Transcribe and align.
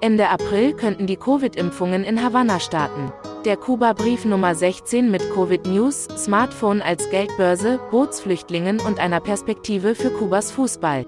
Ende 0.00 0.28
April 0.28 0.74
könnten 0.74 1.06
die 1.08 1.16
Covid-Impfungen 1.16 2.04
in 2.04 2.22
Havanna 2.22 2.60
starten. 2.60 3.12
Der 3.44 3.56
Kuba-Brief 3.56 4.24
Nummer 4.24 4.54
16 4.54 5.10
mit 5.10 5.28
Covid-News, 5.32 6.06
Smartphone 6.16 6.80
als 6.80 7.10
Geldbörse, 7.10 7.80
Bootsflüchtlingen 7.90 8.78
und 8.80 9.00
einer 9.00 9.18
Perspektive 9.18 9.96
für 9.96 10.10
Kubas 10.10 10.52
Fußball. 10.52 11.04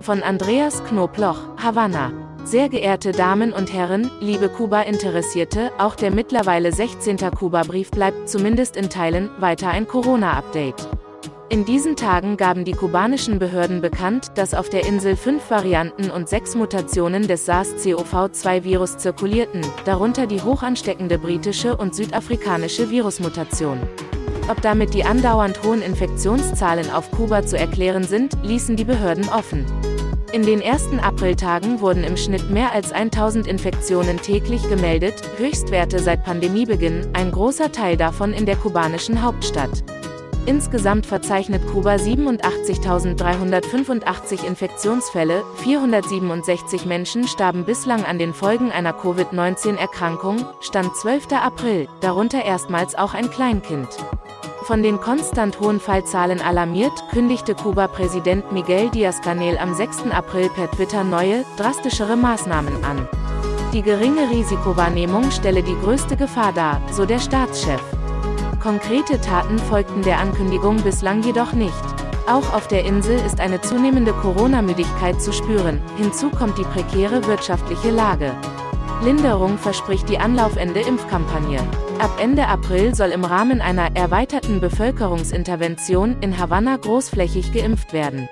Von 0.00 0.22
Andreas 0.22 0.82
Knobloch, 0.84 1.40
Havanna. 1.62 2.10
Sehr 2.44 2.70
geehrte 2.70 3.12
Damen 3.12 3.52
und 3.52 3.72
Herren, 3.72 4.10
liebe 4.20 4.48
Kuba-Interessierte, 4.48 5.70
auch 5.78 5.94
der 5.94 6.10
mittlerweile 6.10 6.72
16. 6.72 7.18
Kuba-Brief 7.18 7.90
bleibt 7.90 8.30
zumindest 8.30 8.76
in 8.78 8.88
Teilen 8.88 9.30
weiter 9.38 9.68
ein 9.68 9.86
Corona-Update. 9.86 10.88
In 11.48 11.64
diesen 11.66 11.96
Tagen 11.96 12.36
gaben 12.36 12.64
die 12.64 12.72
kubanischen 12.72 13.38
Behörden 13.38 13.80
bekannt, 13.80 14.32
dass 14.36 14.54
auf 14.54 14.70
der 14.70 14.86
Insel 14.86 15.16
fünf 15.16 15.50
Varianten 15.50 16.10
und 16.10 16.28
sechs 16.28 16.54
Mutationen 16.54 17.26
des 17.26 17.46
SARS-CoV-2-Virus 17.46 18.98
zirkulierten, 18.98 19.60
darunter 19.84 20.26
die 20.26 20.40
hochansteckende 20.40 21.18
britische 21.18 21.76
und 21.76 21.94
südafrikanische 21.94 22.90
Virusmutation. 22.90 23.78
Ob 24.48 24.60
damit 24.62 24.94
die 24.94 25.04
andauernd 25.04 25.62
hohen 25.62 25.82
Infektionszahlen 25.82 26.90
auf 26.90 27.10
Kuba 27.10 27.44
zu 27.44 27.58
erklären 27.58 28.04
sind, 28.04 28.36
ließen 28.42 28.76
die 28.76 28.84
Behörden 28.84 29.28
offen. 29.28 29.66
In 30.32 30.42
den 30.42 30.62
ersten 30.62 30.98
Apriltagen 30.98 31.80
wurden 31.80 32.04
im 32.04 32.16
Schnitt 32.16 32.48
mehr 32.48 32.72
als 32.72 32.90
1000 32.90 33.46
Infektionen 33.46 34.16
täglich 34.16 34.66
gemeldet, 34.70 35.14
Höchstwerte 35.36 35.98
seit 35.98 36.24
Pandemiebeginn, 36.24 37.10
ein 37.12 37.30
großer 37.30 37.70
Teil 37.70 37.98
davon 37.98 38.32
in 38.32 38.46
der 38.46 38.56
kubanischen 38.56 39.22
Hauptstadt. 39.22 39.84
Insgesamt 40.44 41.06
verzeichnet 41.06 41.64
Kuba 41.68 41.94
87.385 41.94 44.44
Infektionsfälle, 44.44 45.44
467 45.62 46.84
Menschen 46.84 47.28
starben 47.28 47.64
bislang 47.64 48.04
an 48.04 48.18
den 48.18 48.34
Folgen 48.34 48.72
einer 48.72 48.92
Covid-19-Erkrankung, 48.92 50.44
Stand 50.60 50.96
12. 50.96 51.28
April, 51.32 51.86
darunter 52.00 52.44
erstmals 52.44 52.96
auch 52.96 53.14
ein 53.14 53.30
Kleinkind. 53.30 53.86
Von 54.64 54.82
den 54.82 55.00
konstant 55.00 55.60
hohen 55.60 55.78
Fallzahlen 55.78 56.40
alarmiert, 56.40 56.92
kündigte 57.12 57.54
Kuba-Präsident 57.54 58.50
Miguel 58.50 58.90
Díaz-Canel 58.90 59.58
am 59.58 59.74
6. 59.74 60.10
April 60.10 60.50
per 60.50 60.68
Twitter 60.72 61.04
neue, 61.04 61.44
drastischere 61.56 62.16
Maßnahmen 62.16 62.84
an. 62.84 63.08
Die 63.72 63.82
geringe 63.82 64.28
Risikowahrnehmung 64.30 65.30
stelle 65.30 65.62
die 65.62 65.76
größte 65.82 66.16
Gefahr 66.16 66.52
dar, 66.52 66.82
so 66.90 67.06
der 67.06 67.20
Staatschef. 67.20 67.80
Konkrete 68.62 69.20
Taten 69.20 69.58
folgten 69.58 70.02
der 70.02 70.20
Ankündigung 70.20 70.80
bislang 70.82 71.24
jedoch 71.24 71.52
nicht. 71.52 71.72
Auch 72.28 72.54
auf 72.54 72.68
der 72.68 72.84
Insel 72.84 73.18
ist 73.26 73.40
eine 73.40 73.60
zunehmende 73.60 74.12
Corona-Müdigkeit 74.12 75.20
zu 75.20 75.32
spüren, 75.32 75.80
hinzu 75.96 76.30
kommt 76.30 76.56
die 76.58 76.62
prekäre 76.62 77.26
wirtschaftliche 77.26 77.90
Lage. 77.90 78.30
Linderung 79.02 79.58
verspricht 79.58 80.08
die 80.08 80.18
Anlaufende-Impfkampagne. 80.18 81.58
Ab 81.98 82.16
Ende 82.20 82.46
April 82.46 82.94
soll 82.94 83.08
im 83.08 83.24
Rahmen 83.24 83.60
einer 83.60 83.96
erweiterten 83.96 84.60
Bevölkerungsintervention 84.60 86.18
in 86.20 86.38
Havanna 86.38 86.76
großflächig 86.76 87.52
geimpft 87.52 87.92
werden. 87.92 88.28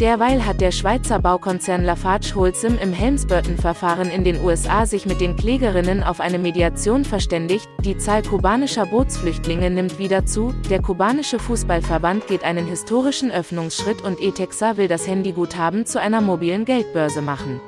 Derweil 0.00 0.46
hat 0.46 0.60
der 0.60 0.70
Schweizer 0.70 1.18
Baukonzern 1.18 1.82
Lafarge 1.82 2.32
Holcim 2.36 2.78
im 2.80 2.92
Helms-Burton-Verfahren 2.92 4.10
in 4.10 4.22
den 4.22 4.40
USA 4.44 4.86
sich 4.86 5.06
mit 5.06 5.20
den 5.20 5.34
Klägerinnen 5.34 6.04
auf 6.04 6.20
eine 6.20 6.38
Mediation 6.38 7.04
verständigt, 7.04 7.68
die 7.84 7.98
Zahl 7.98 8.22
kubanischer 8.22 8.86
Bootsflüchtlinge 8.86 9.70
nimmt 9.70 9.98
wieder 9.98 10.24
zu, 10.24 10.54
der 10.70 10.80
kubanische 10.80 11.40
Fußballverband 11.40 12.28
geht 12.28 12.44
einen 12.44 12.68
historischen 12.68 13.32
Öffnungsschritt 13.32 14.00
und 14.00 14.20
ETEXA 14.20 14.76
will 14.76 14.86
das 14.86 15.08
Handyguthaben 15.08 15.84
zu 15.84 16.00
einer 16.00 16.20
mobilen 16.20 16.64
Geldbörse 16.64 17.20
machen. 17.20 17.60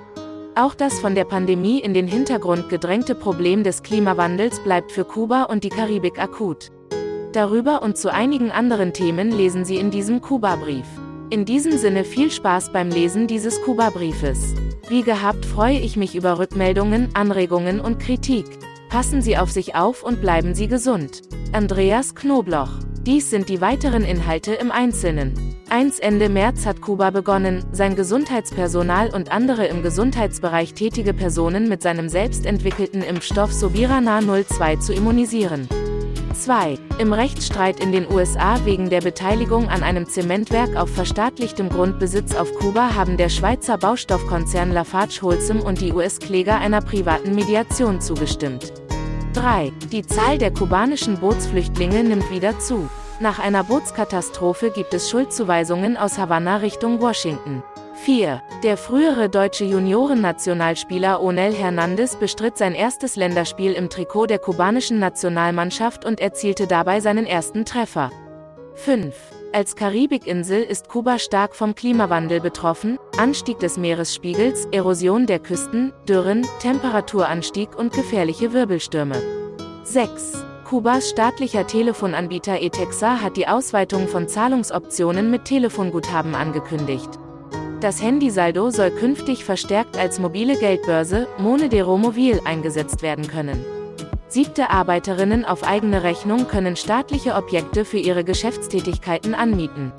Auch 0.55 0.77
das 0.77 1.00
von 1.00 1.17
der 1.17 1.25
Pandemie 1.25 1.81
in 1.81 1.94
den 1.94 2.06
Hintergrund 2.06 2.69
gedrängte 2.69 3.17
Problem 3.17 3.65
des 3.65 3.83
Klimawandels 3.83 4.61
bleibt 4.61 4.92
für 4.92 5.05
Kuba 5.05 5.44
und 5.44 5.65
die 5.65 5.69
Karibik 5.69 6.20
akut. 6.20 6.70
Darüber 7.33 7.83
und 7.83 7.99
zu 7.99 8.12
einigen 8.12 8.53
anderen 8.53 8.93
Themen 8.93 9.33
lesen 9.33 9.65
Sie 9.65 9.78
in 9.78 9.91
diesem 9.91 10.21
Kuba-Brief. 10.21 10.87
In 11.30 11.44
diesem 11.44 11.78
Sinne 11.78 12.02
viel 12.02 12.28
Spaß 12.32 12.72
beim 12.72 12.88
Lesen 12.88 13.28
dieses 13.28 13.62
Kuba-Briefes. 13.62 14.56
Wie 14.88 15.02
gehabt 15.02 15.46
freue 15.46 15.78
ich 15.78 15.96
mich 15.96 16.16
über 16.16 16.41
Rückmeldungen, 16.41 17.14
Anregungen 17.14 17.78
und 17.78 18.00
Kritik. 18.00 18.46
Passen 18.88 19.22
Sie 19.22 19.38
auf 19.38 19.48
sich 19.48 19.76
auf 19.76 20.02
und 20.02 20.20
bleiben 20.20 20.56
Sie 20.56 20.66
gesund. 20.66 21.22
Andreas 21.52 22.16
Knobloch. 22.16 22.70
Dies 23.06 23.30
sind 23.30 23.48
die 23.48 23.60
weiteren 23.60 24.04
Inhalte 24.04 24.54
im 24.54 24.72
Einzelnen. 24.72 25.32
1. 25.68 26.00
Ende 26.00 26.28
März 26.28 26.66
hat 26.66 26.80
Kuba 26.80 27.10
begonnen, 27.10 27.64
sein 27.70 27.94
Gesundheitspersonal 27.94 29.14
und 29.14 29.30
andere 29.30 29.66
im 29.66 29.84
Gesundheitsbereich 29.84 30.74
tätige 30.74 31.14
Personen 31.14 31.68
mit 31.68 31.80
seinem 31.80 32.08
selbst 32.08 32.44
entwickelten 32.44 33.02
Impfstoff 33.02 33.52
Sobirana 33.52 34.20
02 34.20 34.76
zu 34.76 34.92
immunisieren. 34.92 35.68
2. 36.41 36.78
Im 36.99 37.12
Rechtsstreit 37.12 37.81
in 37.81 37.93
den 37.93 38.11
USA 38.11 38.65
wegen 38.65 38.89
der 38.89 39.03
Beteiligung 39.03 39.69
an 39.69 39.83
einem 39.83 40.09
Zementwerk 40.09 40.75
auf 40.75 40.89
verstaatlichtem 40.89 41.69
Grundbesitz 41.69 42.34
auf 42.34 42.55
Kuba 42.55 42.95
haben 42.95 43.19
der 43.19 43.28
Schweizer 43.28 43.77
Baustoffkonzern 43.77 44.73
Lafarge 44.73 45.21
Holcim 45.21 45.61
und 45.61 45.83
die 45.83 45.93
US-Kläger 45.93 46.59
einer 46.59 46.81
privaten 46.81 47.34
Mediation 47.34 48.01
zugestimmt. 48.01 48.73
3. 49.34 49.71
Die 49.93 50.06
Zahl 50.06 50.39
der 50.39 50.53
kubanischen 50.53 51.19
Bootsflüchtlinge 51.19 52.03
nimmt 52.03 52.31
wieder 52.31 52.59
zu. 52.59 52.89
Nach 53.21 53.39
einer 53.39 53.62
Bootskatastrophe 53.62 54.71
gibt 54.71 54.95
es 54.95 55.11
Schuldzuweisungen 55.11 55.99
aus 55.99 56.17
Havanna 56.17 56.57
Richtung 56.57 57.03
Washington. 57.03 57.62
4. 58.00 58.41
Der 58.62 58.78
frühere 58.78 59.28
deutsche 59.28 59.65
Juniorennationalspieler 59.65 61.22
Onel 61.22 61.53
Hernandez 61.53 62.16
bestritt 62.16 62.56
sein 62.56 62.75
erstes 62.75 63.15
Länderspiel 63.15 63.75
im 63.75 63.91
Trikot 63.91 64.27
der 64.27 64.38
kubanischen 64.38 64.99
Nationalmannschaft 64.99 66.06
und 66.06 66.19
erzielte 66.19 66.66
dabei 66.66 67.00
seinen 67.00 67.27
ersten 67.27 67.66
Treffer. 67.66 68.10
5. 68.75 69.15
Als 69.53 69.77
Karibikinsel 69.77 70.62
ist 70.62 70.89
Kuba 70.89 71.19
stark 71.19 71.55
vom 71.55 71.75
Klimawandel 71.75 72.41
betroffen, 72.41 72.99
Anstieg 73.19 73.59
des 73.59 73.77
Meeresspiegels, 73.77 74.66
Erosion 74.72 75.27
der 75.27 75.39
Küsten, 75.39 75.93
Dürren, 76.09 76.47
Temperaturanstieg 76.60 77.77
und 77.77 77.93
gefährliche 77.93 78.55
Wirbelstürme. 78.55 79.21
6. 79.84 80.47
Kubas 80.65 81.10
staatlicher 81.10 81.66
Telefonanbieter 81.66 82.62
ETEXA 82.62 83.21
hat 83.21 83.37
die 83.37 83.47
Ausweitung 83.47 84.09
von 84.09 84.27
Zahlungsoptionen 84.27 85.31
mit 85.31 85.44
Telefonguthaben 85.44 86.34
angekündigt. 86.34 87.19
Das 87.80 88.02
Handysaldo 88.02 88.68
soll 88.68 88.91
künftig 88.91 89.42
verstärkt 89.42 89.96
als 89.96 90.18
mobile 90.18 90.58
Geldbörse, 90.58 91.26
Mone 91.38 91.70
de 91.70 91.80
Romovil, 91.80 92.41
eingesetzt 92.44 93.00
werden 93.00 93.26
können. 93.26 93.64
Siebte 94.28 94.68
Arbeiterinnen 94.68 95.46
auf 95.46 95.64
eigene 95.64 96.02
Rechnung 96.02 96.46
können 96.46 96.76
staatliche 96.76 97.34
Objekte 97.34 97.86
für 97.86 97.96
ihre 97.96 98.22
Geschäftstätigkeiten 98.22 99.34
anmieten. 99.34 99.92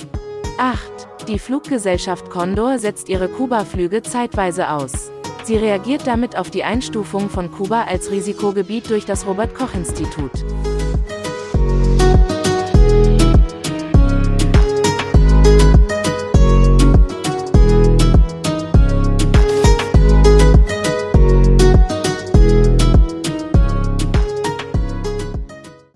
8. 0.59 1.27
Die 1.27 1.39
Fluggesellschaft 1.39 2.29
Condor 2.29 2.77
setzt 2.77 3.09
ihre 3.09 3.27
Kuba-Flüge 3.27 4.03
zeitweise 4.03 4.69
aus. 4.69 5.11
Sie 5.43 5.57
reagiert 5.57 6.05
damit 6.05 6.37
auf 6.37 6.51
die 6.51 6.63
Einstufung 6.63 7.29
von 7.29 7.51
Kuba 7.51 7.85
als 7.85 8.11
Risikogebiet 8.11 8.91
durch 8.91 9.05
das 9.05 9.25
Robert 9.25 9.55
Koch 9.55 9.73
Institut. 9.73 10.31